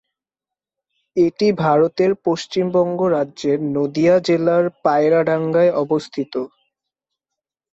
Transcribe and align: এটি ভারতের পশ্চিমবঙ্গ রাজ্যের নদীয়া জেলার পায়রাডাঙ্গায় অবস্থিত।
এটি 1.17 1.47
ভারতের 1.61 2.11
পশ্চিমবঙ্গ 2.25 2.99
রাজ্যের 3.15 3.57
নদীয়া 3.75 4.15
জেলার 4.27 4.65
পায়রাডাঙ্গায় 4.83 5.71
অবস্থিত। 5.83 6.33